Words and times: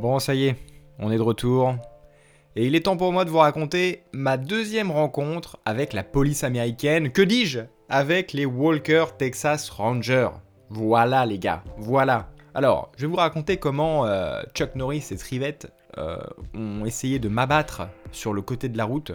Bon, 0.00 0.18
ça 0.18 0.34
y 0.34 0.46
est, 0.46 0.56
on 0.98 1.12
est 1.12 1.18
de 1.18 1.22
retour. 1.22 1.74
Et 2.56 2.66
il 2.66 2.74
est 2.74 2.86
temps 2.86 2.96
pour 2.96 3.12
moi 3.12 3.26
de 3.26 3.30
vous 3.30 3.36
raconter 3.36 4.02
ma 4.14 4.38
deuxième 4.38 4.90
rencontre 4.90 5.58
avec 5.66 5.92
la 5.92 6.02
police 6.02 6.42
américaine. 6.42 7.12
Que 7.12 7.20
dis-je? 7.20 7.60
Avec 7.90 8.32
les 8.32 8.46
Walker 8.46 9.04
Texas 9.18 9.68
Rangers. 9.68 10.30
Voilà 10.70 11.26
les 11.26 11.38
gars, 11.38 11.62
voilà. 11.76 12.30
Alors, 12.54 12.90
je 12.96 13.02
vais 13.02 13.08
vous 13.08 13.18
raconter 13.18 13.58
comment 13.58 14.06
euh, 14.06 14.40
Chuck 14.54 14.74
Norris 14.74 15.04
et 15.10 15.16
Trivette 15.18 15.70
euh, 15.98 16.16
ont 16.54 16.86
essayé 16.86 17.18
de 17.18 17.28
m'abattre 17.28 17.82
sur 18.10 18.32
le 18.32 18.40
côté 18.40 18.70
de 18.70 18.78
la 18.78 18.86
route. 18.86 19.12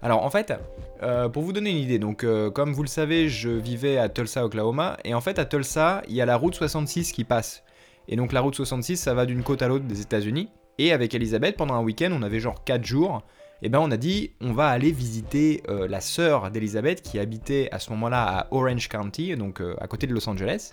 Alors 0.00 0.22
en 0.22 0.30
fait, 0.30 0.54
euh, 1.02 1.28
pour 1.28 1.42
vous 1.42 1.52
donner 1.52 1.72
une 1.72 1.76
idée, 1.76 1.98
donc 1.98 2.24
comme 2.54 2.72
vous 2.72 2.82
le 2.82 2.88
savez, 2.88 3.28
je 3.28 3.50
vivais 3.50 3.98
à 3.98 4.08
Tulsa, 4.08 4.46
Oklahoma, 4.46 4.96
et 5.04 5.12
en 5.12 5.20
fait 5.20 5.38
à 5.38 5.44
Tulsa, 5.44 6.00
il 6.08 6.14
y 6.14 6.22
a 6.22 6.26
la 6.26 6.38
route 6.38 6.54
66 6.54 7.12
qui 7.12 7.24
passe. 7.24 7.62
Et 8.08 8.16
donc 8.16 8.32
la 8.32 8.40
route 8.40 8.54
66, 8.54 8.96
ça 8.96 9.14
va 9.14 9.26
d'une 9.26 9.42
côte 9.42 9.62
à 9.62 9.68
l'autre 9.68 9.84
des 9.84 10.00
États-Unis. 10.00 10.48
Et 10.78 10.92
avec 10.92 11.14
Elisabeth, 11.14 11.56
pendant 11.56 11.74
un 11.74 11.82
week-end, 11.82 12.10
on 12.12 12.22
avait 12.22 12.40
genre 12.40 12.62
4 12.64 12.84
jours. 12.84 13.22
Et 13.62 13.70
ben 13.70 13.78
on 13.80 13.90
a 13.90 13.96
dit, 13.96 14.32
on 14.42 14.52
va 14.52 14.68
aller 14.68 14.92
visiter 14.92 15.62
euh, 15.68 15.88
la 15.88 16.02
sœur 16.02 16.50
d'Elisabeth 16.50 17.00
qui 17.00 17.18
habitait 17.18 17.70
à 17.72 17.78
ce 17.78 17.90
moment-là 17.90 18.40
à 18.40 18.46
Orange 18.50 18.88
County, 18.88 19.34
donc 19.36 19.62
euh, 19.62 19.74
à 19.80 19.86
côté 19.86 20.06
de 20.06 20.12
Los 20.12 20.28
Angeles. 20.28 20.72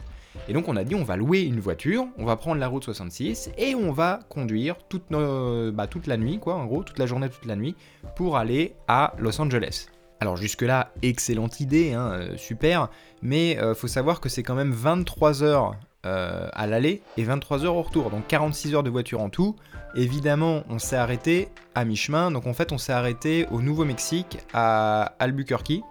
Et 0.49 0.53
donc 0.53 0.67
on 0.67 0.75
a 0.75 0.83
dit, 0.83 0.93
on 0.93 1.03
va 1.03 1.15
louer 1.15 1.43
une 1.43 1.61
voiture, 1.61 2.07
on 2.17 2.25
va 2.25 2.35
prendre 2.35 2.59
la 2.59 2.67
route 2.67 2.83
66 2.83 3.51
et 3.57 3.75
on 3.75 3.93
va 3.93 4.19
conduire 4.27 4.75
toute, 4.89 5.03
bah, 5.09 5.87
toute 5.87 6.07
la 6.07 6.17
nuit, 6.17 6.39
quoi, 6.39 6.55
en 6.55 6.65
gros, 6.65 6.83
toute 6.83 6.99
la 6.99 7.05
journée, 7.05 7.29
toute 7.29 7.45
la 7.45 7.55
nuit, 7.55 7.75
pour 8.15 8.35
aller 8.35 8.75
à 8.87 9.13
Los 9.17 9.39
Angeles. 9.39 9.87
Alors 10.23 10.37
jusque-là, 10.37 10.93
excellente 11.01 11.59
idée, 11.59 11.91
hein, 11.91 12.13
euh, 12.13 12.37
super, 12.37 12.87
mais 13.21 13.59
faut 13.75 13.89
savoir 13.89 14.21
que 14.21 14.29
c'est 14.29 14.41
quand 14.41 14.55
même 14.55 14.71
23 14.71 15.43
heures 15.43 15.75
euh, 16.05 16.49
à 16.51 16.67
l'aller 16.67 17.01
et 17.15 17.23
23 17.23 17.63
heures 17.63 17.75
au 17.75 17.81
retour, 17.81 18.09
donc 18.09 18.27
46 18.27 18.75
heures 18.75 18.83
de 18.83 18.89
voiture 18.89 19.21
en 19.21 19.29
tout. 19.29 19.55
Évidemment, 19.95 20.63
on 20.69 20.77
s'est 20.77 20.97
arrêté 20.97 21.47
à 21.75 21.85
mi-chemin, 21.85 22.29
donc 22.29 22.45
en 22.45 22.53
fait, 22.53 22.73
on 22.73 22.77
s'est 22.77 22.91
arrêté 22.91 23.47
au 23.51 23.61
Nouveau-Mexique, 23.61 24.39
à 24.53 25.13
Albuquerque. 25.19 25.81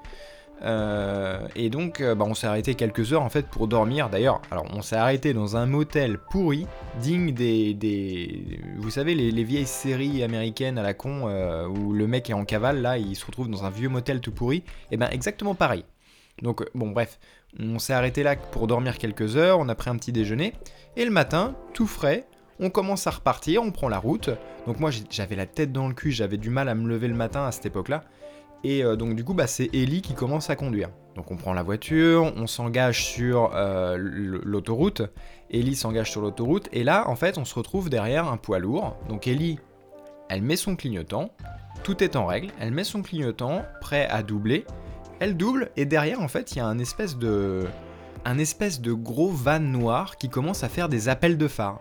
Euh, 0.64 1.46
et 1.56 1.70
donc, 1.70 2.00
euh, 2.00 2.14
bah, 2.14 2.24
on 2.28 2.34
s'est 2.34 2.46
arrêté 2.46 2.74
quelques 2.74 3.12
heures 3.12 3.22
en 3.22 3.28
fait 3.28 3.46
pour 3.46 3.66
dormir. 3.68 4.08
D'ailleurs, 4.10 4.40
alors 4.50 4.66
on 4.72 4.82
s'est 4.82 4.96
arrêté 4.96 5.34
dans 5.34 5.56
un 5.56 5.66
motel 5.66 6.18
pourri, 6.18 6.66
digne 7.00 7.32
des, 7.32 8.60
vous 8.76 8.90
savez, 8.90 9.14
les, 9.14 9.44
vieilles 9.44 9.66
séries 9.66 10.22
américaines 10.22 10.78
à 10.78 10.82
la 10.82 10.94
con 10.94 11.24
où 11.68 11.92
le 11.92 12.06
mec 12.06 12.30
est 12.30 12.34
en 12.34 12.44
cavale 12.44 12.80
là, 12.80 12.96
il 12.98 13.16
se 13.16 13.26
retrouve 13.26 13.50
dans 13.50 13.64
un 13.64 13.70
vieux 13.70 13.88
motel 13.88 14.20
tout 14.20 14.32
pourri. 14.32 14.58
Et 14.58 14.64
eh 14.92 14.96
ben 14.96 15.08
exactement 15.10 15.54
pareil. 15.54 15.84
Donc 16.40 16.64
bon 16.74 16.90
bref, 16.90 17.18
on 17.58 17.78
s'est 17.78 17.92
arrêté 17.92 18.22
là 18.22 18.36
pour 18.36 18.66
dormir 18.66 18.98
quelques 18.98 19.36
heures, 19.36 19.58
on 19.58 19.68
a 19.68 19.74
pris 19.74 19.90
un 19.90 19.96
petit 19.96 20.12
déjeuner, 20.12 20.54
et 20.96 21.04
le 21.04 21.10
matin, 21.10 21.54
tout 21.74 21.86
frais, 21.86 22.26
on 22.60 22.70
commence 22.70 23.06
à 23.06 23.10
repartir, 23.10 23.62
on 23.62 23.70
prend 23.72 23.88
la 23.88 23.98
route. 23.98 24.30
Donc 24.66 24.80
moi 24.80 24.90
j'avais 25.10 25.36
la 25.36 25.46
tête 25.46 25.72
dans 25.72 25.88
le 25.88 25.94
cul, 25.94 26.12
j'avais 26.12 26.36
du 26.36 26.50
mal 26.50 26.68
à 26.68 26.74
me 26.74 26.88
lever 26.88 27.08
le 27.08 27.14
matin 27.14 27.44
à 27.44 27.52
cette 27.52 27.66
époque-là. 27.66 28.04
Et 28.64 28.84
euh, 28.84 28.96
donc 28.96 29.14
du 29.14 29.24
coup 29.24 29.34
bah, 29.34 29.46
c'est 29.46 29.70
Ellie 29.74 30.02
qui 30.02 30.14
commence 30.14 30.50
à 30.50 30.56
conduire. 30.56 30.90
Donc 31.16 31.30
on 31.30 31.36
prend 31.36 31.52
la 31.52 31.62
voiture, 31.62 32.32
on 32.36 32.46
s'engage 32.46 33.04
sur 33.04 33.50
euh, 33.54 33.96
l'autoroute, 33.98 35.02
Ellie 35.50 35.76
s'engage 35.76 36.10
sur 36.10 36.22
l'autoroute, 36.22 36.68
et 36.72 36.84
là 36.84 37.08
en 37.08 37.16
fait 37.16 37.36
on 37.38 37.44
se 37.44 37.54
retrouve 37.54 37.90
derrière 37.90 38.28
un 38.28 38.36
poids 38.36 38.58
lourd. 38.58 38.96
Donc 39.08 39.26
Ellie, 39.26 39.58
elle 40.30 40.42
met 40.42 40.56
son 40.56 40.74
clignotant, 40.74 41.30
tout 41.82 42.02
est 42.02 42.16
en 42.16 42.24
règle, 42.24 42.50
elle 42.58 42.70
met 42.70 42.84
son 42.84 43.02
clignotant, 43.02 43.62
prêt 43.80 44.06
à 44.08 44.22
doubler, 44.22 44.64
elle 45.20 45.36
double. 45.36 45.70
Et 45.76 45.84
derrière 45.84 46.20
en 46.20 46.28
fait 46.28 46.52
il 46.52 46.58
y 46.58 46.60
a 46.60 46.66
un 46.66 46.78
espèce 46.78 47.18
de 47.18 47.66
un 48.24 48.38
espèce 48.38 48.80
de 48.80 48.92
gros 48.92 49.30
van 49.30 49.60
noir 49.60 50.16
qui 50.16 50.28
commence 50.28 50.64
à 50.64 50.68
faire 50.68 50.88
des 50.88 51.08
appels 51.08 51.36
de 51.36 51.48
phare. 51.48 51.80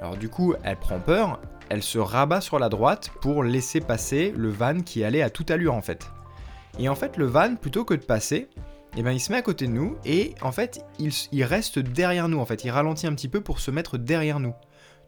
Alors 0.00 0.16
du 0.16 0.28
coup, 0.28 0.54
elle 0.62 0.76
prend 0.76 1.00
peur, 1.00 1.40
elle 1.68 1.82
se 1.82 1.98
rabat 1.98 2.40
sur 2.40 2.58
la 2.58 2.68
droite 2.68 3.10
pour 3.20 3.44
laisser 3.44 3.80
passer 3.80 4.32
le 4.36 4.50
van 4.50 4.80
qui 4.80 5.04
allait 5.04 5.22
à 5.22 5.30
toute 5.30 5.50
allure 5.50 5.74
en 5.74 5.82
fait. 5.82 6.10
Et 6.78 6.88
en 6.88 6.94
fait, 6.94 7.16
le 7.16 7.26
van, 7.26 7.56
plutôt 7.56 7.84
que 7.84 7.94
de 7.94 8.04
passer, 8.04 8.48
eh 8.96 9.02
ben, 9.02 9.12
il 9.12 9.20
se 9.20 9.30
met 9.32 9.38
à 9.38 9.42
côté 9.42 9.66
de 9.66 9.72
nous 9.72 9.96
et 10.04 10.34
en 10.42 10.52
fait, 10.52 10.84
il, 10.98 11.12
il 11.32 11.44
reste 11.44 11.78
derrière 11.78 12.28
nous 12.28 12.38
en 12.38 12.46
fait. 12.46 12.64
Il 12.64 12.70
ralentit 12.70 13.06
un 13.06 13.14
petit 13.14 13.28
peu 13.28 13.40
pour 13.40 13.60
se 13.60 13.70
mettre 13.70 13.98
derrière 13.98 14.40
nous. 14.40 14.54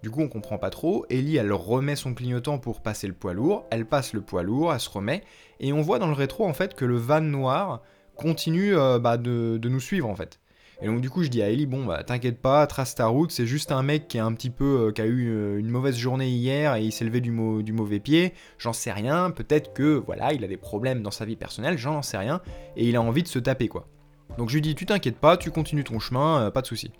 Du 0.03 0.10
coup, 0.10 0.20
on 0.20 0.28
comprend 0.28 0.58
pas 0.58 0.70
trop. 0.70 1.06
Ellie, 1.10 1.36
elle 1.36 1.53
remet 1.53 1.97
son 1.97 2.14
clignotant 2.14 2.58
pour 2.58 2.81
passer 2.81 3.06
le 3.06 3.12
poids 3.12 3.32
lourd. 3.32 3.66
Elle 3.70 3.86
passe 3.86 4.12
le 4.12 4.20
poids 4.20 4.42
lourd, 4.42 4.72
elle 4.72 4.81
se 4.81 4.91
remet. 4.91 5.25
Et 5.60 5.72
on 5.72 5.81
voit 5.81 5.98
dans 5.98 6.06
le 6.06 6.12
rétro, 6.12 6.47
en 6.47 6.52
fait, 6.52 6.75
que 6.75 6.84
le 6.84 6.97
van 6.97 7.20
noir 7.20 7.82
continue 8.14 8.76
euh, 8.76 8.98
bah, 8.98 9.16
de, 9.16 9.58
nous 9.64 9.81
suivre, 9.81 10.08
en 10.08 10.14
fait. 10.14 10.38
Et 10.82 10.87
donc, 10.87 11.00
du 11.00 11.09
coup, 11.09 11.22
je 11.22 11.28
dis 11.28 11.42
à 11.42 11.48
Ellie, 11.48 11.66
bon, 11.66 11.87
bah, 11.87 12.04
t'inquiète 12.04 12.38
pas, 12.38 12.66
trace 12.66 12.94
ta 12.94 13.06
route. 13.06 13.31
C'est 13.31 13.47
juste 13.47 13.72
un 13.72 13.82
mec 13.82 14.09
qui 14.09 14.19
est 14.19 14.20
un 14.20 14.32
petit 14.32 14.50
peu. 14.50 14.88
Euh, 14.88 14.92
qui 14.92 15.00
a 15.00 15.06
eu 15.06 15.28
euh, 15.28 15.59
une 15.59 15.70
mauvaise 15.70 15.97
journée 15.97 16.28
hier 16.28 16.75
et 16.75 16.82
il 16.82 16.92
s'est 16.92 17.04
levé 17.04 17.20
du, 17.20 17.31
mauvais 17.31 17.98
pied. 17.98 18.34
J'en 18.59 18.72
sais 18.72 18.92
rien. 18.92 19.31
Peut-être 19.31 19.72
que, 19.72 20.03
voilà, 20.04 20.32
il 20.34 20.44
a 20.44 20.48
des 20.48 20.59
problèmes 20.59 21.03
dans 21.03 21.10
sa 21.10 21.25
vie 21.25 21.37
personnelle. 21.37 21.78
J'en 21.78 22.03
sais 22.03 22.19
rien. 22.19 22.42
Et 22.76 22.88
il 22.88 22.97
a 22.97 23.03
envie 23.03 23.22
de 23.22 23.28
se 23.28 23.38
taper, 23.38 23.69
quoi. 23.69 23.88
Donc, 24.37 24.50
je 24.50 24.54
lui 24.54 24.60
dis, 24.60 24.75
tu 24.75 24.84
t'inquiètes 24.84 25.19
pas, 25.19 25.37
tu 25.37 25.50
continues 25.50 25.84
ton 25.84 25.98
chemin, 25.98 26.50
pas 26.50 26.60
de 26.60 26.66
soucis. 26.66 26.91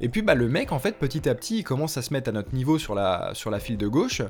Et 0.00 0.08
puis 0.08 0.22
bah, 0.22 0.34
le 0.34 0.48
mec, 0.48 0.72
en 0.72 0.78
fait, 0.78 0.98
petit 0.98 1.28
à 1.28 1.34
petit, 1.34 1.58
il 1.58 1.64
commence 1.64 1.96
à 1.96 2.02
se 2.02 2.12
mettre 2.12 2.28
à 2.28 2.32
notre 2.32 2.54
niveau 2.54 2.78
sur 2.78 2.94
la, 2.94 3.32
sur 3.34 3.50
la 3.50 3.58
file 3.58 3.76
de 3.76 3.88
gauche, 3.88 4.22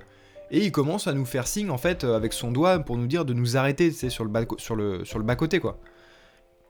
et 0.51 0.65
il 0.65 0.73
commence 0.73 1.07
à 1.07 1.13
nous 1.13 1.27
faire 1.27 1.47
signe, 1.47 1.71
en 1.71 1.77
fait, 1.77 2.05
euh, 2.05 2.17
avec 2.17 2.33
son 2.33 2.51
doigt 2.51 2.79
pour 2.79 2.97
nous 2.97 3.07
dire 3.07 3.25
de 3.25 3.35
nous 3.35 3.57
arrêter, 3.57 3.93
tu 3.93 4.11
sur 4.11 4.27
sur 4.57 4.77
le 4.77 5.23
bas 5.23 5.37
côté, 5.37 5.61
quoi. 5.61 5.79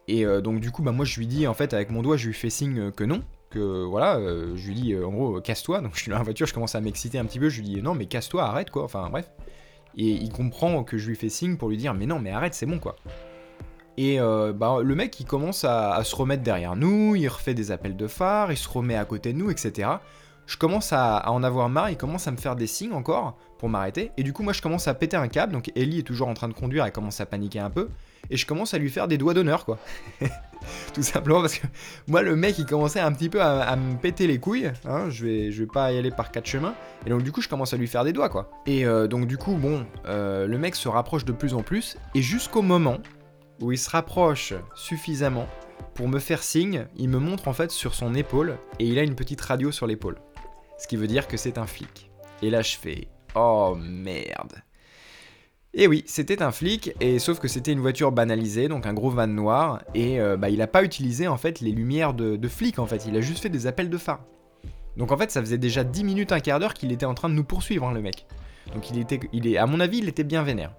Et 0.08 0.24
euh, 0.24 0.40
donc 0.40 0.60
du 0.60 0.70
coup, 0.70 0.82
bah, 0.82 0.92
moi, 0.92 1.04
je 1.04 1.18
lui 1.18 1.26
dis, 1.26 1.46
en 1.46 1.54
fait, 1.54 1.72
avec 1.74 1.90
mon 1.90 2.02
doigt, 2.02 2.16
je 2.16 2.26
lui 2.26 2.34
fais 2.34 2.50
signe 2.50 2.90
que 2.90 3.04
non, 3.04 3.22
que 3.50 3.84
voilà, 3.84 4.16
euh, 4.16 4.56
je 4.56 4.68
lui 4.68 4.74
dis, 4.74 4.96
en 4.96 5.10
gros, 5.10 5.40
casse-toi. 5.40 5.80
Donc 5.80 5.94
je 5.94 6.00
suis 6.00 6.10
dans 6.10 6.18
la 6.18 6.24
voiture, 6.24 6.46
je 6.46 6.54
commence 6.54 6.74
à 6.74 6.80
m'exciter 6.80 7.18
un 7.18 7.24
petit 7.24 7.38
peu, 7.38 7.48
je 7.48 7.60
lui 7.60 7.68
dis, 7.68 7.82
non, 7.82 7.94
mais 7.94 8.06
casse-toi, 8.06 8.42
arrête, 8.42 8.70
quoi. 8.70 8.84
Enfin, 8.84 9.08
bref. 9.10 9.30
Et 9.96 10.10
il 10.10 10.30
comprend 10.30 10.82
que 10.84 10.98
je 10.98 11.08
lui 11.08 11.16
fais 11.16 11.28
signe 11.28 11.56
pour 11.56 11.68
lui 11.68 11.76
dire, 11.76 11.94
mais 11.94 12.06
non, 12.06 12.18
mais 12.18 12.30
arrête, 12.30 12.54
c'est 12.54 12.66
bon, 12.66 12.78
quoi. 12.78 12.96
Et 13.98 14.20
euh, 14.20 14.52
bah, 14.52 14.76
le 14.80 14.94
mec, 14.94 15.18
il 15.18 15.26
commence 15.26 15.64
à, 15.64 16.00
se 16.04 16.14
remettre 16.14 16.44
derrière 16.44 16.76
nous, 16.76 17.16
il 17.16 17.26
refait 17.26 17.52
des 17.52 17.72
appels 17.72 17.96
de 17.96 18.06
phare, 18.06 18.52
il 18.52 18.56
se 18.56 18.68
remet 18.68 18.94
à 18.94 19.04
côté 19.04 19.32
de 19.32 19.38
nous, 19.38 19.50
etc. 19.50 19.90
Je 20.46 20.56
commence 20.56 20.92
à, 20.92 21.28
en 21.28 21.42
avoir 21.42 21.68
marre, 21.68 21.90
il 21.90 21.96
commence 21.96 22.28
à 22.28 22.30
me 22.30 22.36
faire 22.36 22.54
des 22.54 22.68
signes 22.68 22.92
encore 22.92 23.36
pour 23.58 23.68
m'arrêter. 23.68 24.12
Et 24.16 24.22
du 24.22 24.32
coup, 24.32 24.42
moi, 24.42 24.52
je 24.52 24.62
commence 24.62 24.88
à 24.88 24.94
péter 24.94 25.16
un 25.16 25.28
câble. 25.28 25.52
Donc, 25.52 25.70
Ellie 25.76 26.00
est 26.00 26.02
toujours 26.02 26.28
en 26.28 26.34
train 26.34 26.48
de 26.48 26.54
conduire, 26.54 26.84
elle 26.84 26.92
commence 26.92 27.20
à 27.20 27.26
paniquer 27.26 27.60
un 27.60 27.70
peu. 27.70 27.88
Et 28.30 28.36
je 28.36 28.46
commence 28.46 28.74
à 28.74 28.78
lui 28.78 28.90
faire 28.90 29.08
des 29.08 29.18
doigts 29.18 29.34
d'honneur, 29.34 29.64
quoi. 29.64 29.78
Tout 30.94 31.02
simplement 31.02 31.40
parce 31.40 31.58
que 31.58 31.66
moi, 32.08 32.22
le 32.22 32.36
mec, 32.36 32.58
il 32.58 32.66
commençait 32.66 33.00
un 33.00 33.12
petit 33.12 33.28
peu 33.28 33.42
à, 33.42 33.74
me 33.76 33.96
péter 33.96 34.26
les 34.26 34.38
couilles. 34.38 34.70
Hein, 34.86 35.08
je, 35.10 35.24
vais, 35.24 35.52
je 35.52 35.62
vais 35.62 35.68
pas 35.68 35.92
y 35.92 35.98
aller 35.98 36.10
par 36.10 36.30
quatre 36.30 36.46
chemins. 36.46 36.74
Et 37.06 37.10
donc, 37.10 37.22
du 37.22 37.32
coup, 37.32 37.40
je 37.40 37.48
commence 37.48 37.72
à 37.72 37.76
lui 37.76 37.86
faire 37.86 38.04
des 38.04 38.12
doigts, 38.12 38.28
quoi. 38.28 38.50
Et 38.66 38.84
euh, 38.86 39.06
donc, 39.06 39.26
du 39.26 39.38
coup, 39.38 39.54
bon, 39.54 39.86
euh, 40.06 40.46
le 40.46 40.58
mec 40.58 40.74
se 40.74 40.88
rapproche 40.88 41.24
de 41.24 41.32
plus 41.32 41.54
en 41.54 41.62
plus. 41.62 41.96
Et 42.14 42.22
jusqu'au 42.22 42.62
moment 42.62 42.98
où 43.60 43.72
il 43.72 43.78
se 43.78 43.90
rapproche 43.90 44.54
suffisamment 44.74 45.48
pour 45.94 46.08
me 46.08 46.18
faire 46.18 46.42
signe, 46.42 46.86
il 46.96 47.08
me 47.08 47.18
montre 47.18 47.48
en 47.48 47.52
fait 47.52 47.70
sur 47.70 47.94
son 47.94 48.14
épaule 48.14 48.58
et 48.78 48.86
il 48.86 48.98
a 48.98 49.02
une 49.02 49.14
petite 49.14 49.40
radio 49.40 49.72
sur 49.72 49.86
l'épaule. 49.86 50.16
Ce 50.78 50.86
qui 50.86 50.96
veut 50.96 51.08
dire 51.08 51.26
que 51.26 51.36
c'est 51.36 51.58
un 51.58 51.66
flic. 51.66 52.10
Et 52.42 52.50
là 52.50 52.62
je 52.62 52.76
fais 52.76 53.08
Oh 53.34 53.76
merde. 53.78 54.62
Et 55.74 55.86
oui, 55.86 56.02
c'était 56.06 56.42
un 56.42 56.50
flic, 56.50 56.92
et 57.00 57.18
sauf 57.18 57.38
que 57.38 57.46
c'était 57.46 57.72
une 57.72 57.80
voiture 57.80 58.10
banalisée, 58.10 58.68
donc 58.68 58.86
un 58.86 58.94
gros 58.94 59.10
van 59.10 59.26
noir, 59.26 59.82
et 59.94 60.18
euh, 60.18 60.36
bah, 60.36 60.48
il 60.48 60.62
a 60.62 60.66
pas 60.66 60.82
utilisé 60.82 61.28
en 61.28 61.36
fait 61.36 61.60
les 61.60 61.72
lumières 61.72 62.14
de, 62.14 62.48
flic 62.48 62.78
en 62.78 62.86
fait, 62.86 63.04
il 63.06 63.16
a 63.16 63.20
juste 63.20 63.42
fait 63.42 63.50
des 63.50 63.66
appels 63.66 63.90
de 63.90 63.98
phare. 63.98 64.20
Donc 64.96 65.12
en 65.12 65.16
fait, 65.16 65.30
ça 65.30 65.40
faisait 65.40 65.58
déjà 65.58 65.84
10 65.84 66.04
minutes, 66.04 66.32
un 66.32 66.40
quart 66.40 66.58
d'heure 66.58 66.74
qu'il 66.74 66.90
était 66.90 67.06
en 67.06 67.14
train 67.14 67.28
de 67.28 67.34
nous 67.34 67.44
poursuivre, 67.44 67.86
hein, 67.86 67.92
le 67.92 68.00
mec. 68.00 68.26
Donc 68.74 68.90
il 68.90 68.98
était, 68.98 69.20
il 69.32 69.46
est, 69.46 69.58
à 69.58 69.66
mon 69.66 69.78
avis, 69.78 69.98
il 69.98 70.08
était 70.08 70.24
bien 70.24 70.42
vénère. 70.42 70.72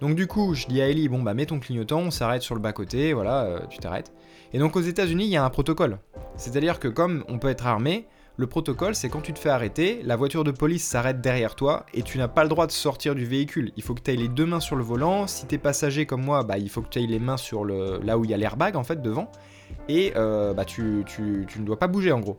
Donc 0.00 0.14
du 0.14 0.26
coup, 0.26 0.54
je 0.54 0.66
dis 0.66 0.80
à 0.80 0.88
Ellie, 0.88 1.08
bon 1.08 1.22
bah 1.22 1.34
mets 1.34 1.46
ton 1.46 1.60
clignotant, 1.60 2.00
on 2.00 2.10
s'arrête 2.10 2.42
sur 2.42 2.54
le 2.54 2.60
bas-côté, 2.60 3.12
voilà, 3.12 3.44
euh, 3.44 3.60
tu 3.68 3.78
t'arrêtes. 3.78 4.12
Et 4.54 4.58
donc 4.58 4.74
aux 4.74 4.80
États-Unis, 4.80 5.26
il 5.26 5.30
y 5.30 5.36
a 5.36 5.44
un 5.44 5.50
protocole. 5.50 5.98
C'est-à-dire 6.36 6.80
que 6.80 6.88
comme 6.88 7.24
on 7.28 7.38
peut 7.38 7.50
être 7.50 7.66
armé, 7.66 8.06
le 8.36 8.46
protocole, 8.46 8.94
c'est 8.94 9.08
quand 9.08 9.20
tu 9.20 9.32
te 9.32 9.38
fais 9.38 9.50
arrêter, 9.50 10.00
la 10.02 10.16
voiture 10.16 10.44
de 10.44 10.50
police 10.50 10.84
s'arrête 10.84 11.20
derrière 11.20 11.54
toi 11.54 11.84
et 11.92 12.02
tu 12.02 12.16
n'as 12.16 12.28
pas 12.28 12.42
le 12.42 12.48
droit 12.48 12.66
de 12.66 12.72
sortir 12.72 13.14
du 13.14 13.26
véhicule. 13.26 13.72
Il 13.76 13.82
faut 13.82 13.94
que 13.94 14.00
tu 14.00 14.12
aies 14.12 14.16
les 14.16 14.28
deux 14.28 14.46
mains 14.46 14.60
sur 14.60 14.76
le 14.76 14.82
volant. 14.82 15.26
Si 15.26 15.46
t'es 15.46 15.58
passager 15.58 16.06
comme 16.06 16.24
moi, 16.24 16.42
bah, 16.42 16.56
il 16.56 16.70
faut 16.70 16.80
que 16.80 16.88
tu 16.88 17.02
aies 17.02 17.06
les 17.06 17.18
mains 17.18 17.36
sur 17.36 17.64
le 17.64 18.00
là 18.02 18.16
où 18.16 18.24
il 18.24 18.30
y 18.30 18.34
a 18.34 18.38
l'airbag 18.38 18.76
en 18.76 18.84
fait 18.84 19.02
devant. 19.02 19.30
Et 19.88 20.12
euh, 20.16 20.54
bah, 20.54 20.64
tu, 20.64 21.04
tu, 21.06 21.44
tu 21.48 21.60
ne 21.60 21.66
dois 21.66 21.78
pas 21.78 21.86
bouger 21.86 22.12
en 22.12 22.20
gros. 22.20 22.38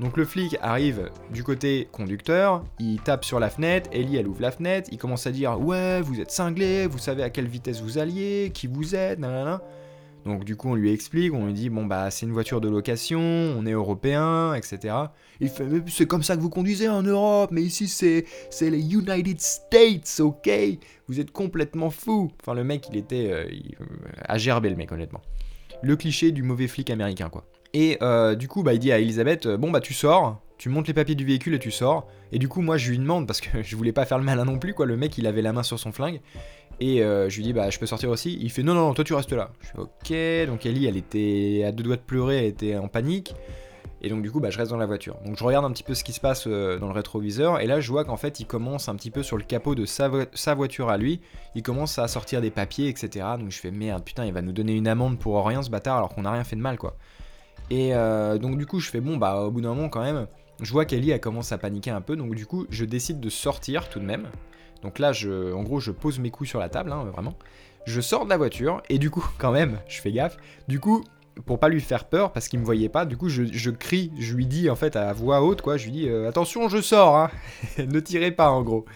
Donc 0.00 0.16
le 0.16 0.24
flic 0.24 0.58
arrive 0.60 1.10
du 1.32 1.42
côté 1.42 1.88
conducteur, 1.90 2.62
il 2.78 3.00
tape 3.00 3.24
sur 3.24 3.40
la 3.40 3.48
fenêtre, 3.48 3.88
Ellie 3.92 4.16
elle 4.16 4.28
ouvre 4.28 4.42
la 4.42 4.50
fenêtre, 4.50 4.90
il 4.92 4.98
commence 4.98 5.26
à 5.26 5.30
dire 5.30 5.58
ouais 5.58 6.02
vous 6.02 6.20
êtes 6.20 6.30
cinglé, 6.30 6.86
vous 6.86 6.98
savez 6.98 7.22
à 7.22 7.30
quelle 7.30 7.46
vitesse 7.46 7.80
vous 7.80 7.96
alliez, 7.96 8.50
qui 8.52 8.66
vous 8.66 8.94
êtes, 8.94 9.18
nanana. 9.18 9.62
Donc 10.26 10.44
du 10.44 10.56
coup 10.56 10.70
on 10.70 10.74
lui 10.74 10.92
explique, 10.92 11.32
on 11.32 11.46
lui 11.46 11.52
dit 11.52 11.70
bon 11.70 11.86
bah 11.86 12.10
c'est 12.10 12.26
une 12.26 12.32
voiture 12.32 12.60
de 12.60 12.68
location, 12.68 13.20
on 13.20 13.64
est 13.64 13.72
européen, 13.72 14.54
etc. 14.54 14.94
Il 15.40 15.48
fait 15.48 15.64
mais 15.64 15.80
c'est 15.86 16.06
comme 16.06 16.24
ça 16.24 16.36
que 16.36 16.40
vous 16.40 16.50
conduisez 16.50 16.88
en 16.88 17.02
Europe, 17.02 17.50
mais 17.52 17.62
ici 17.62 17.86
c'est 17.86 18.24
les 18.60 18.92
United 18.92 19.40
States, 19.40 20.20
ok? 20.20 20.50
Vous 21.06 21.20
êtes 21.20 21.30
complètement 21.30 21.90
fou. 21.90 22.32
Enfin 22.42 22.54
le 22.54 22.64
mec 22.64 22.88
il 22.90 22.96
était 22.96 23.28
euh, 23.30 23.46
à 24.24 24.36
gerber 24.36 24.68
le 24.68 24.76
mec 24.76 24.90
honnêtement. 24.90 25.22
Le 25.82 25.94
cliché 25.94 26.32
du 26.32 26.42
mauvais 26.42 26.66
flic 26.66 26.90
américain 26.90 27.28
quoi. 27.28 27.44
Et 27.72 27.98
euh, 28.00 28.34
du 28.34 28.48
coup, 28.48 28.62
bah, 28.62 28.72
il 28.72 28.78
dit 28.78 28.90
à 28.90 28.98
Elisabeth, 28.98 29.44
euh, 29.44 29.56
bon 29.58 29.70
bah 29.70 29.80
tu 29.80 29.92
sors, 29.92 30.40
tu 30.56 30.70
montes 30.70 30.88
les 30.88 30.94
papiers 30.94 31.14
du 31.14 31.26
véhicule 31.26 31.54
et 31.54 31.58
tu 31.58 31.70
sors. 31.70 32.08
Et 32.32 32.38
du 32.38 32.48
coup, 32.48 32.62
moi, 32.62 32.76
je 32.76 32.90
lui 32.90 32.98
demande, 32.98 33.26
parce 33.26 33.40
que 33.40 33.62
je 33.62 33.76
voulais 33.76 33.92
pas 33.92 34.06
faire 34.06 34.18
le 34.18 34.24
malin 34.24 34.44
non 34.44 34.58
plus, 34.58 34.74
quoi. 34.74 34.86
Le 34.86 34.96
mec, 34.96 35.18
il 35.18 35.26
avait 35.26 35.42
la 35.42 35.52
main 35.52 35.62
sur 35.62 35.78
son 35.78 35.92
flingue. 35.92 36.20
Et 36.80 37.02
euh, 37.02 37.28
je 37.28 37.36
lui 37.36 37.42
dis, 37.42 37.52
bah, 37.52 37.70
je 37.70 37.78
peux 37.78 37.86
sortir 37.86 38.10
aussi. 38.10 38.38
Il 38.40 38.50
fait, 38.50 38.62
non, 38.62 38.74
non, 38.74 38.88
non, 38.88 38.94
toi, 38.94 39.04
tu 39.04 39.14
restes 39.14 39.32
là. 39.32 39.50
Je 39.60 39.66
fais, 39.68 39.78
ok. 39.78 40.48
Donc, 40.50 40.66
Ellie, 40.66 40.86
elle 40.86 40.96
était 40.96 41.64
à 41.66 41.72
deux 41.72 41.82
doigts 41.82 41.96
de 41.96 42.02
pleurer, 42.02 42.38
elle 42.38 42.44
était 42.44 42.76
en 42.76 42.88
panique. 42.88 43.34
Et 44.02 44.10
donc, 44.10 44.22
du 44.22 44.30
coup, 44.30 44.40
bah, 44.40 44.50
je 44.50 44.58
reste 44.58 44.70
dans 44.70 44.76
la 44.76 44.86
voiture. 44.86 45.16
Donc, 45.24 45.38
je 45.38 45.44
regarde 45.44 45.64
un 45.64 45.70
petit 45.72 45.82
peu 45.82 45.94
ce 45.94 46.04
qui 46.04 46.12
se 46.12 46.20
passe 46.20 46.44
euh, 46.46 46.78
dans 46.78 46.88
le 46.88 46.92
rétroviseur. 46.92 47.60
Et 47.60 47.66
là, 47.66 47.80
je 47.80 47.90
vois 47.90 48.04
qu'en 48.04 48.18
fait, 48.18 48.40
il 48.40 48.46
commence 48.46 48.88
un 48.88 48.94
petit 48.94 49.10
peu 49.10 49.22
sur 49.22 49.38
le 49.38 49.42
capot 49.42 49.74
de 49.74 49.86
sa, 49.86 50.08
voiture 50.54 50.90
à 50.90 50.98
lui. 50.98 51.22
Il 51.54 51.62
commence 51.62 51.98
à 51.98 52.06
sortir 52.08 52.42
des 52.42 52.50
papiers, 52.50 52.88
etc. 52.88 53.26
Donc, 53.38 53.50
je 53.50 53.58
fais, 53.58 53.70
merde, 53.70 54.04
putain, 54.04 54.26
il 54.26 54.32
va 54.34 54.42
nous 54.42 54.52
donner 54.52 54.74
une 54.74 54.88
amende 54.88 55.18
pour 55.18 55.44
rien, 55.46 55.62
ce 55.62 55.70
bâtard, 55.70 55.96
alors 55.96 56.14
qu'on 56.14 56.22
n'a 56.22 56.32
rien 56.32 56.44
fait 56.44 56.56
de 56.56 56.60
mal, 56.60 56.76
quoi. 56.76 56.96
Et 57.70 57.94
euh, 57.94 58.36
donc, 58.36 58.58
du 58.58 58.66
coup, 58.66 58.80
je 58.80 58.90
fais, 58.90 59.00
bon, 59.00 59.16
bah, 59.16 59.40
au 59.40 59.50
bout 59.50 59.62
d'un 59.62 59.74
moment, 59.74 59.88
quand 59.88 60.02
même 60.02 60.26
je 60.60 60.72
vois 60.72 60.84
qu'Ellie 60.84 61.10
elle 61.10 61.20
commence 61.20 61.52
à 61.52 61.58
paniquer 61.58 61.90
un 61.90 62.00
peu, 62.00 62.16
donc 62.16 62.34
du 62.34 62.46
coup 62.46 62.66
je 62.70 62.84
décide 62.84 63.20
de 63.20 63.28
sortir 63.28 63.88
tout 63.88 64.00
de 64.00 64.04
même. 64.04 64.28
Donc 64.82 64.98
là, 64.98 65.12
je, 65.12 65.52
en 65.52 65.62
gros, 65.62 65.80
je 65.80 65.90
pose 65.90 66.18
mes 66.18 66.30
coups 66.30 66.48
sur 66.48 66.60
la 66.60 66.68
table, 66.68 66.92
hein, 66.92 67.04
vraiment. 67.12 67.34
Je 67.86 68.00
sors 68.00 68.24
de 68.24 68.30
la 68.30 68.36
voiture, 68.36 68.82
et 68.88 68.98
du 68.98 69.10
coup, 69.10 69.24
quand 69.38 69.52
même, 69.52 69.78
je 69.88 70.00
fais 70.00 70.12
gaffe. 70.12 70.36
Du 70.68 70.80
coup, 70.80 71.04
pour 71.44 71.58
pas 71.58 71.68
lui 71.68 71.80
faire 71.80 72.04
peur, 72.04 72.32
parce 72.32 72.48
qu'il 72.48 72.58
me 72.58 72.64
voyait 72.64 72.88
pas, 72.88 73.04
du 73.04 73.16
coup, 73.16 73.28
je, 73.28 73.70
crie, 73.70 74.10
je 74.18 74.34
lui 74.34 74.46
dis 74.46 74.70
en 74.70 74.76
fait 74.76 74.96
à 74.96 75.12
voix 75.12 75.42
haute, 75.42 75.60
quoi, 75.62 75.76
je 75.76 75.84
lui 75.84 75.92
dis 75.92 76.08
euh, 76.08 76.28
attention, 76.28 76.68
je 76.68 76.80
sors, 76.80 77.16
hein. 77.16 77.30
ne 77.78 78.00
tirez 78.00 78.30
pas, 78.30 78.50
en 78.50 78.62
gros. 78.62 78.86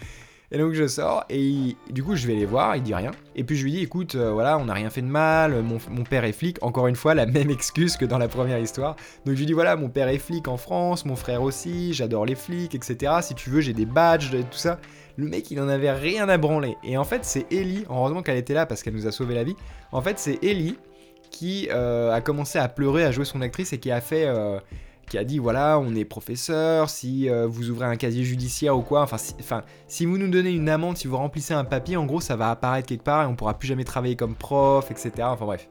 Et 0.53 0.57
donc 0.57 0.73
je 0.73 0.85
sors 0.85 1.23
et 1.29 1.77
du 1.89 2.03
coup 2.03 2.17
je 2.17 2.27
vais 2.27 2.35
les 2.35 2.45
voir, 2.45 2.75
il 2.75 2.83
dit 2.83 2.93
rien. 2.93 3.11
Et 3.37 3.45
puis 3.45 3.55
je 3.55 3.63
lui 3.63 3.71
dis 3.71 3.79
écoute, 3.79 4.15
euh, 4.15 4.31
voilà, 4.31 4.57
on 4.57 4.65
n'a 4.65 4.73
rien 4.73 4.89
fait 4.89 5.01
de 5.01 5.07
mal, 5.07 5.63
mon, 5.63 6.03
père 6.03 6.25
est 6.25 6.33
flic, 6.33 6.57
encore 6.61 6.87
une 6.87 6.97
fois 6.97 7.15
la 7.15 7.25
même 7.25 7.49
excuse 7.49 7.95
que 7.95 8.03
dans 8.03 8.17
la 8.17 8.27
première 8.27 8.59
histoire. 8.59 8.97
Donc 9.25 9.35
je 9.35 9.39
lui 9.39 9.45
dis 9.45 9.53
voilà, 9.53 9.77
mon 9.77 9.87
père 9.87 10.09
est 10.09 10.17
flic 10.17 10.49
en 10.49 10.57
France, 10.57 11.05
mon 11.05 11.15
frère 11.15 11.41
aussi, 11.41 11.93
j'adore 11.93 12.25
les 12.25 12.35
flics, 12.35 12.75
etc. 12.75 13.13
Si 13.21 13.33
tu 13.33 13.49
veux, 13.49 13.61
j'ai 13.61 13.71
des 13.71 13.85
badges, 13.85 14.31
tout 14.31 14.57
ça. 14.57 14.77
Le 15.17 15.27
mec 15.27 15.51
il 15.51 15.59
en 15.59 15.67
avait 15.67 15.91
rien 15.91 16.29
à 16.29 16.37
branler. 16.37 16.77
Et 16.83 16.97
en 16.97 17.03
fait 17.03 17.25
c'est 17.25 17.51
Ellie, 17.51 17.85
heureusement 17.89 18.21
qu'elle 18.21 18.37
était 18.37 18.53
là 18.53 18.65
parce 18.65 18.83
qu'elle 18.83 18.93
nous 18.93 19.07
a 19.07 19.11
sauvé 19.11 19.35
la 19.35 19.43
vie. 19.43 19.55
En 19.91 20.01
fait 20.01 20.19
c'est 20.19 20.43
Ellie 20.43 20.77
qui 21.31 21.69
euh, 21.71 22.13
a 22.13 22.21
commencé 22.21 22.59
à 22.59 22.67
pleurer, 22.67 23.03
à 23.03 23.11
jouer 23.11 23.25
son 23.25 23.41
actrice 23.41 23.73
et 23.73 23.79
qui 23.79 23.89
a 23.89 24.01
fait... 24.01 24.25
Euh, 24.27 24.59
qui 25.09 25.17
a 25.17 25.25
dit 25.25 25.39
voilà, 25.39 25.77
on 25.77 25.93
est 25.93 26.05
professeur, 26.05 26.89
si 26.89 27.29
euh, 27.29 27.45
vous 27.45 27.69
ouvrez 27.69 27.85
un 27.85 27.97
casier 27.97 28.23
judiciaire 28.23 28.77
ou 28.77 28.81
quoi, 28.81 29.01
enfin 29.01 29.17
si, 29.17 29.35
si 29.89 30.05
vous 30.05 30.17
nous 30.17 30.29
donnez 30.29 30.51
une 30.51 30.69
amende, 30.69 30.95
si 30.95 31.09
vous 31.09 31.17
remplissez 31.17 31.53
un 31.53 31.65
papier, 31.65 31.97
en 31.97 32.05
gros 32.05 32.21
ça 32.21 32.37
va 32.37 32.49
apparaître 32.49 32.87
quelque 32.87 33.03
part 33.03 33.23
et 33.23 33.25
on 33.25 33.35
pourra 33.35 33.59
plus 33.59 33.67
jamais 33.67 33.83
travailler 33.83 34.15
comme 34.15 34.35
prof, 34.35 34.89
etc. 34.89 35.11
Enfin 35.23 35.43
bref. 35.43 35.67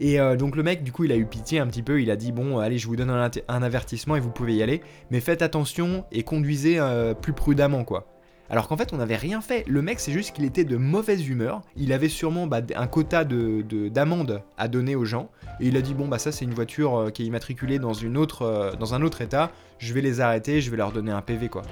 Et 0.00 0.18
donc 0.36 0.56
le 0.56 0.64
mec, 0.64 0.82
du 0.82 0.90
coup, 0.90 1.04
il 1.04 1.12
a 1.12 1.16
eu 1.16 1.24
pitié 1.24 1.60
un 1.60 1.68
petit 1.68 1.84
peu, 1.84 2.02
il 2.02 2.10
a 2.10 2.16
dit 2.16 2.32
bon, 2.32 2.58
allez, 2.58 2.78
je 2.78 2.88
vous 2.88 2.96
donne 2.96 3.10
un, 3.10 3.62
avertissement 3.62 4.16
et 4.16 4.20
vous 4.20 4.32
pouvez 4.32 4.54
y 4.56 4.62
aller, 4.64 4.80
mais 5.12 5.20
faites 5.20 5.42
attention 5.42 6.04
et 6.10 6.24
conduisez 6.24 6.80
plus 7.22 7.32
prudemment, 7.32 7.84
quoi. 7.84 8.13
Alors 8.50 8.68
qu'en 8.68 8.76
fait, 8.76 8.92
on 8.92 8.98
n'avait 8.98 9.16
rien 9.16 9.40
fait. 9.40 9.64
Le 9.66 9.80
mec, 9.80 10.00
c'est 10.00 10.12
juste 10.12 10.34
qu'il 10.34 10.44
était 10.44 10.64
de 10.64 10.76
mauvaise 10.76 11.26
humeur. 11.26 11.62
Il 11.76 11.92
avait 11.92 12.08
sûrement 12.08 12.46
bah, 12.46 12.60
un 12.76 12.86
quota 12.86 13.24
d'amende 13.24 14.28
de, 14.28 14.40
à 14.58 14.68
donner 14.68 14.94
aux 14.94 15.04
gens. 15.04 15.30
Et 15.60 15.68
il 15.68 15.76
a 15.76 15.80
dit 15.80 15.94
bon, 15.94 16.08
bah 16.08 16.18
ça, 16.18 16.30
c'est 16.30 16.44
une 16.44 16.54
voiture 16.54 16.96
euh, 16.96 17.10
qui 17.10 17.22
est 17.22 17.26
immatriculée 17.26 17.78
euh, 17.78 18.72
dans 18.76 18.94
un 18.94 19.02
autre 19.02 19.22
état. 19.22 19.50
Je 19.78 19.94
vais 19.94 20.02
les 20.02 20.20
arrêter, 20.20 20.60
je 20.60 20.70
vais 20.70 20.76
leur 20.76 20.92
donner 20.92 21.12
un 21.12 21.22
PV, 21.22 21.48
quoi. 21.48 21.62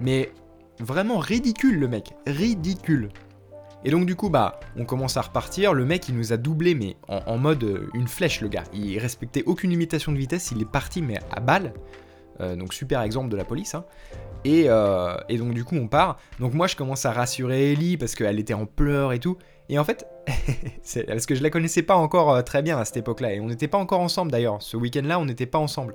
Mais 0.00 0.32
vraiment 0.78 1.18
ridicule, 1.18 1.78
le 1.78 1.88
mec. 1.88 2.12
Ridicule. 2.26 3.08
Et 3.82 3.90
donc 3.90 4.04
du 4.04 4.14
coup 4.14 4.28
bah 4.28 4.60
on 4.76 4.84
commence 4.84 5.16
à 5.16 5.22
repartir, 5.22 5.72
le 5.72 5.86
mec 5.86 6.06
il 6.10 6.14
nous 6.14 6.34
a 6.34 6.36
doublé 6.36 6.74
mais 6.74 6.96
en, 7.08 7.38
mode 7.38 7.64
euh, 7.64 7.88
une 7.94 8.08
flèche 8.08 8.42
le 8.42 8.48
gars, 8.48 8.64
il 8.74 8.98
respectait 8.98 9.42
aucune 9.46 9.70
limitation 9.70 10.12
de 10.12 10.18
vitesse, 10.18 10.50
il 10.50 10.60
est 10.60 10.70
parti 10.70 11.00
mais 11.00 11.18
à 11.30 11.40
balle, 11.40 11.72
donc 12.58 12.74
super 12.74 13.00
exemple 13.00 13.30
de 13.30 13.38
la 13.38 13.44
police, 13.46 13.74
hein. 13.74 13.86
Euh, 14.46 15.16
et, 15.28 15.36
donc 15.36 15.54
du 15.54 15.64
coup 15.64 15.76
on 15.76 15.88
part. 15.88 16.18
Donc 16.38 16.54
moi 16.54 16.66
je 16.66 16.76
commence 16.76 17.04
à 17.04 17.12
rassurer 17.12 17.72
Ellie 17.72 17.96
parce 17.96 18.14
qu'elle 18.14 18.38
était 18.38 18.54
en 18.54 18.66
pleurs 18.66 19.12
et 19.12 19.18
tout. 19.18 19.36
Et 19.68 19.78
en 19.78 19.84
fait, 19.84 20.06
parce 21.06 21.26
que 21.26 21.34
je 21.34 21.42
la 21.42 21.50
connaissais 21.50 21.82
pas 21.82 21.96
encore 21.96 22.34
euh, 22.34 22.42
très 22.42 22.62
bien 22.62 22.78
à 22.78 22.84
cette 22.84 22.96
époque-là. 22.96 23.34
Et 23.34 23.40
on 23.40 23.46
n'était 23.46 23.68
pas 23.68 23.78
encore 23.78 24.00
ensemble 24.00 24.32
d'ailleurs. 24.32 24.62
Ce 24.62 24.76
week-end-là 24.76 25.18
on 25.18 25.24
n'était 25.24 25.46
pas 25.46 25.58
ensemble. 25.58 25.94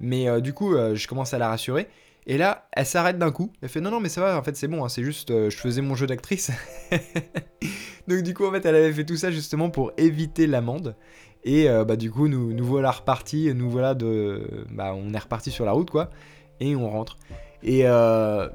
Mais 0.00 0.28
euh, 0.28 0.40
du 0.40 0.52
coup 0.52 0.74
je 0.74 1.06
commence 1.06 1.34
à 1.34 1.38
la 1.38 1.48
rassurer. 1.48 1.88
Et 2.28 2.38
là, 2.38 2.66
elle 2.72 2.86
s'arrête 2.86 3.18
d'un 3.18 3.30
coup. 3.30 3.52
Elle 3.62 3.68
fait 3.68 3.80
non, 3.80 3.92
non, 3.92 4.00
mais 4.00 4.08
ça 4.08 4.20
va, 4.20 4.36
en 4.36 4.42
fait, 4.42 4.56
c'est 4.56 4.66
bon, 4.66 4.84
hein, 4.84 4.88
c'est 4.88 5.04
juste, 5.04 5.28
je 5.28 5.56
faisais 5.56 5.80
mon 5.80 5.94
jeu 5.94 6.08
d'actrice. 6.08 6.50
Donc, 8.08 8.22
du 8.22 8.34
coup, 8.34 8.44
en 8.44 8.50
fait, 8.50 8.66
elle 8.66 8.74
avait 8.74 8.92
fait 8.92 9.04
tout 9.04 9.16
ça 9.16 9.30
justement 9.30 9.70
pour 9.70 9.92
éviter 9.96 10.48
l'amende. 10.48 10.96
Et 11.44 11.68
bah, 11.86 11.94
du 11.94 12.10
coup, 12.10 12.26
nous, 12.26 12.52
nous 12.52 12.64
voilà 12.64 12.90
repartis. 12.90 13.54
Nous 13.54 13.70
voilà 13.70 13.94
de. 13.94 14.66
Bah, 14.72 14.92
on 14.96 15.14
est 15.14 15.18
reparti 15.18 15.52
sur 15.52 15.64
la 15.64 15.70
route, 15.70 15.88
quoi. 15.88 16.10
Et 16.58 16.74
on 16.74 16.90
rentre. 16.90 17.16
Et 17.62 17.82
euh, 17.84 18.48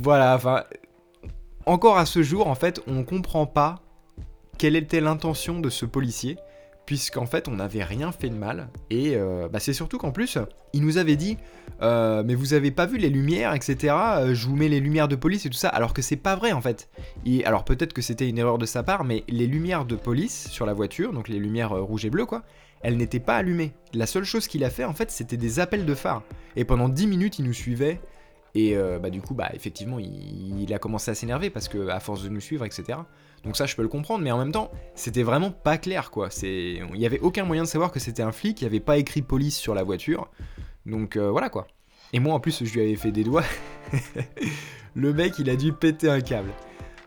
voilà, 0.00 0.34
enfin, 0.34 0.64
encore 1.66 1.98
à 1.98 2.06
ce 2.06 2.22
jour, 2.22 2.46
en 2.46 2.54
fait, 2.54 2.80
on 2.86 3.04
comprend 3.04 3.46
pas 3.46 3.76
quelle 4.58 4.76
était 4.76 5.00
l'intention 5.00 5.60
de 5.60 5.70
ce 5.70 5.86
policier, 5.86 6.36
puisqu'en 6.84 7.26
fait, 7.26 7.48
on 7.48 7.52
n'avait 7.52 7.84
rien 7.84 8.12
fait 8.12 8.28
de 8.28 8.34
mal. 8.34 8.68
Et 8.90 9.14
euh, 9.14 9.48
bah, 9.48 9.60
c'est 9.60 9.72
surtout 9.72 9.98
qu'en 9.98 10.10
plus, 10.10 10.38
il 10.72 10.82
nous 10.82 10.98
avait 10.98 11.16
dit, 11.16 11.36
euh, 11.82 12.22
mais 12.24 12.34
vous 12.34 12.54
avez 12.54 12.70
pas 12.70 12.86
vu 12.86 12.98
les 12.98 13.10
lumières, 13.10 13.54
etc. 13.54 13.94
Je 14.32 14.46
vous 14.46 14.56
mets 14.56 14.68
les 14.68 14.80
lumières 14.80 15.08
de 15.08 15.16
police 15.16 15.46
et 15.46 15.50
tout 15.50 15.56
ça, 15.56 15.68
alors 15.68 15.94
que 15.94 16.02
c'est 16.02 16.16
pas 16.16 16.34
vrai 16.34 16.52
en 16.52 16.60
fait. 16.60 16.88
Et 17.24 17.44
alors 17.44 17.64
peut-être 17.64 17.92
que 17.92 18.02
c'était 18.02 18.28
une 18.28 18.38
erreur 18.38 18.58
de 18.58 18.66
sa 18.66 18.82
part, 18.82 19.04
mais 19.04 19.22
les 19.28 19.46
lumières 19.46 19.84
de 19.84 19.96
police 19.96 20.48
sur 20.50 20.66
la 20.66 20.72
voiture, 20.72 21.12
donc 21.12 21.28
les 21.28 21.38
lumières 21.38 21.70
rouges 21.70 22.04
et 22.04 22.10
bleues, 22.10 22.26
quoi, 22.26 22.42
elles 22.80 22.96
n'étaient 22.96 23.20
pas 23.20 23.36
allumées. 23.36 23.72
La 23.94 24.06
seule 24.06 24.24
chose 24.24 24.46
qu'il 24.46 24.64
a 24.64 24.70
fait, 24.70 24.84
en 24.84 24.94
fait, 24.94 25.10
c'était 25.10 25.36
des 25.36 25.60
appels 25.60 25.84
de 25.84 25.94
phare. 25.94 26.22
Et 26.56 26.64
pendant 26.64 26.88
10 26.88 27.06
minutes, 27.06 27.38
il 27.38 27.44
nous 27.44 27.52
suivait. 27.52 28.00
Et 28.58 28.76
euh, 28.76 28.98
bah, 28.98 29.08
du 29.08 29.20
coup, 29.20 29.34
bah, 29.34 29.50
effectivement, 29.54 30.00
il, 30.00 30.74
a 30.74 30.80
commencé 30.80 31.12
à 31.12 31.14
s'énerver 31.14 31.48
parce 31.48 31.68
que 31.68 31.90
à 31.90 32.00
force 32.00 32.24
de 32.24 32.28
nous 32.28 32.40
suivre, 32.40 32.64
etc. 32.64 32.98
Donc 33.44 33.56
ça, 33.56 33.66
je 33.66 33.76
peux 33.76 33.82
le 33.82 33.88
comprendre, 33.88 34.24
mais 34.24 34.32
en 34.32 34.38
même 34.38 34.50
temps, 34.50 34.72
c'était 34.96 35.22
vraiment 35.22 35.52
pas 35.52 35.78
clair, 35.78 36.10
quoi. 36.10 36.28
Il 36.42 36.84
n'y 36.92 37.06
avait 37.06 37.20
aucun 37.20 37.44
moyen 37.44 37.62
de 37.62 37.68
savoir 37.68 37.92
que 37.92 38.00
c'était 38.00 38.22
un 38.24 38.32
flic, 38.32 38.60
il 38.60 38.64
n'y 38.64 38.66
avait 38.66 38.80
pas 38.80 38.98
écrit 38.98 39.22
police 39.22 39.56
sur 39.56 39.76
la 39.76 39.84
voiture. 39.84 40.28
Donc 40.86 41.14
euh, 41.14 41.30
voilà, 41.30 41.50
quoi. 41.50 41.68
Et 42.12 42.18
moi, 42.18 42.34
en 42.34 42.40
plus, 42.40 42.64
je 42.64 42.74
lui 42.74 42.80
avais 42.80 42.96
fait 42.96 43.12
des 43.12 43.22
doigts. 43.22 43.44
le 44.96 45.12
mec, 45.12 45.34
il 45.38 45.48
a 45.50 45.54
dû 45.54 45.72
péter 45.72 46.10
un 46.10 46.20
câble. 46.20 46.50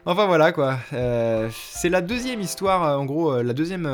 Enfin 0.05 0.25
voilà, 0.25 0.51
quoi. 0.51 0.77
Euh, 0.93 1.49
c'est 1.51 1.89
la 1.89 2.01
deuxième 2.01 2.41
histoire, 2.41 2.99
en 2.99 3.05
gros, 3.05 3.41
la 3.41 3.53
deuxième 3.53 3.87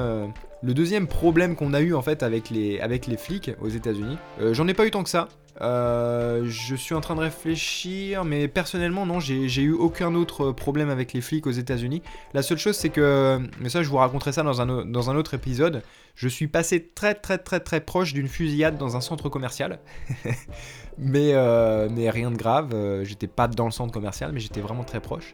le 0.64 0.74
deuxième 0.74 1.08
problème 1.08 1.56
qu'on 1.56 1.74
a 1.74 1.82
eu 1.82 1.94
en 1.94 2.02
fait 2.02 2.24
avec 2.24 2.50
les, 2.50 2.80
flics 3.18 3.52
aux 3.62 3.70
États-Unis, 3.70 4.18
euh, 4.42 4.54
j'en 4.54 4.68
ai 4.68 4.74
pas 4.74 4.86
eu 4.86 4.92
tant 4.92 5.04
que 5.04 5.10
ça. 5.10 5.28
Euh, 5.62 6.44
je 6.46 6.76
suis 6.76 6.94
en 6.94 7.02
train 7.02 7.16
de 7.16 7.22
réfléchir, 7.22 8.26
mais 8.26 8.48
personnellement, 8.48 9.08
non, 9.08 9.20
j'ai 9.20 9.62
eu 9.62 9.72
aucun 9.72 10.14
autre 10.14 10.52
problème 10.52 10.90
avec 10.90 11.14
les 11.14 11.22
flics 11.22 11.48
aux 11.48 11.52
États-Unis. 11.52 12.04
La 12.34 12.44
seule 12.44 12.60
chose, 12.60 12.76
c'est 12.76 12.90
que, 12.90 13.40
mais 13.60 13.70
ça, 13.70 13.82
je 13.82 13.90
vous 13.90 13.98
raconterai 13.98 14.32
ça 14.34 14.44
dans 14.44 14.62
un, 14.62 15.16
autre 15.16 15.34
épisode. 15.34 15.82
Je 16.16 16.28
suis 16.28 16.48
passé 16.48 16.92
très, 16.94 17.16
très, 17.16 17.40
très, 17.40 17.60
très 17.60 17.82
proche 17.82 18.14
d'une 18.14 18.28
fusillade 18.28 18.78
dans 18.78 18.96
un 18.96 19.02
centre 19.02 19.30
commercial. 19.30 19.80
mais, 20.98 21.32
euh, 21.34 21.88
mais 21.92 22.10
rien 22.12 22.30
de 22.30 22.38
grave. 22.38 22.76
J'étais 23.04 23.28
pas 23.28 23.48
dans 23.48 23.66
le 23.66 23.72
centre 23.72 23.92
commercial, 23.94 24.32
mais 24.34 24.40
j'étais 24.40 24.62
vraiment 24.62 24.84
très 24.84 25.00
proche. 25.00 25.34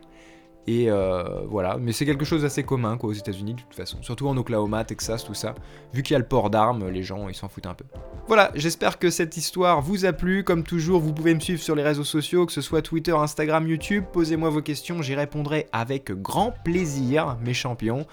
Et 0.65 0.89
euh, 0.89 1.41
voilà, 1.47 1.77
mais 1.77 1.91
c'est 1.91 2.05
quelque 2.05 2.23
chose 2.23 2.43
d'assez 2.43 2.63
commun 2.63 2.97
quoi, 2.97 3.09
aux 3.09 3.13
États-Unis 3.13 3.55
de 3.55 3.59
toute 3.59 3.75
façon, 3.75 3.97
surtout 4.01 4.27
en 4.29 4.37
Oklahoma, 4.37 4.85
Texas, 4.85 5.25
tout 5.25 5.33
ça. 5.33 5.55
Vu 5.93 6.03
qu'il 6.03 6.13
y 6.13 6.15
a 6.15 6.19
le 6.19 6.25
port 6.25 6.49
d'armes, 6.49 6.87
les 6.87 7.03
gens 7.03 7.27
ils 7.27 7.35
s'en 7.35 7.49
foutent 7.49 7.65
un 7.65 7.73
peu. 7.73 7.83
Voilà, 8.27 8.49
j'espère 8.55 8.97
que 8.97 9.09
cette 9.09 9.35
histoire 9.35 9.81
vous 9.81 10.05
a 10.05 10.13
plu. 10.13 10.45
Comme 10.45 10.63
toujours, 10.63 11.01
vous 11.01 11.13
pouvez 11.13 11.35
me 11.35 11.41
suivre 11.41 11.61
sur 11.61 11.75
les 11.75 11.83
réseaux 11.83 12.05
sociaux, 12.05 12.45
que 12.45 12.53
ce 12.53 12.61
soit 12.61 12.81
Twitter, 12.81 13.11
Instagram, 13.11 13.67
YouTube. 13.67 14.05
Posez-moi 14.13 14.49
vos 14.49 14.61
questions, 14.61 15.01
j'y 15.01 15.15
répondrai 15.15 15.67
avec 15.73 16.11
grand 16.11 16.53
plaisir, 16.63 17.37
mes 17.43 17.53
champions. 17.53 18.07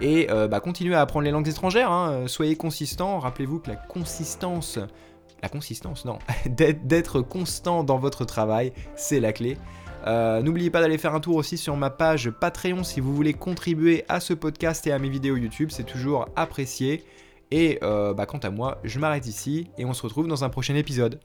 Et 0.00 0.30
euh, 0.30 0.46
bah, 0.46 0.60
continuez 0.60 0.94
à 0.94 1.00
apprendre 1.00 1.24
les 1.24 1.32
langues 1.32 1.48
étrangères, 1.48 1.90
hein. 1.90 2.28
soyez 2.28 2.54
consistants. 2.54 3.18
Rappelez-vous 3.18 3.58
que 3.60 3.70
la 3.70 3.76
consistance 3.76 4.78
la 5.42 5.48
consistance, 5.50 6.04
non, 6.04 6.18
d'être 6.46 7.20
constant 7.20 7.84
dans 7.84 7.98
votre 7.98 8.24
travail, 8.24 8.72
c'est 8.94 9.20
la 9.20 9.32
clé. 9.32 9.58
Euh, 10.06 10.40
n'oubliez 10.40 10.70
pas 10.70 10.80
d'aller 10.80 10.98
faire 10.98 11.14
un 11.14 11.20
tour 11.20 11.36
aussi 11.36 11.58
sur 11.58 11.76
ma 11.76 11.90
page 11.90 12.30
Patreon 12.30 12.84
si 12.84 13.00
vous 13.00 13.14
voulez 13.14 13.34
contribuer 13.34 14.04
à 14.08 14.20
ce 14.20 14.34
podcast 14.34 14.86
et 14.86 14.92
à 14.92 14.98
mes 14.98 15.08
vidéos 15.08 15.36
YouTube, 15.36 15.70
c'est 15.72 15.84
toujours 15.84 16.28
apprécié. 16.36 17.04
Et 17.50 17.78
euh, 17.82 18.14
bah, 18.14 18.26
quant 18.26 18.38
à 18.38 18.50
moi, 18.50 18.78
je 18.84 18.98
m'arrête 18.98 19.26
ici 19.26 19.68
et 19.78 19.84
on 19.84 19.92
se 19.92 20.02
retrouve 20.02 20.28
dans 20.28 20.44
un 20.44 20.48
prochain 20.48 20.74
épisode. 20.74 21.20